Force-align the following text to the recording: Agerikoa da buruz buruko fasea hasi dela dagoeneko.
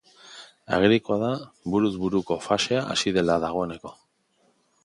Agerikoa 0.77 1.17
da 1.23 1.29
buruz 1.75 1.93
buruko 2.05 2.39
fasea 2.49 2.83
hasi 2.95 3.15
dela 3.19 3.37
dagoeneko. 3.45 3.93